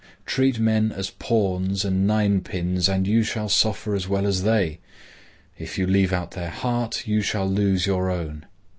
Treat 0.25 0.57
men 0.59 0.91
as 0.91 1.11
pawns 1.11 1.85
and 1.85 2.07
ninepins 2.07 2.89
and 2.89 3.05
you 3.05 3.21
shall 3.21 3.47
suffer 3.49 3.93
as 3.93 4.07
well 4.07 4.25
as 4.25 4.41
they. 4.41 4.79
If 5.59 5.77
you 5.77 5.85
leave 5.85 6.11
out 6.11 6.31
their 6.31 6.49
heart, 6.49 7.05
you 7.07 7.21
shall 7.21 7.47
lose 7.47 7.85
your 7.85 8.09
own. 8.09 8.47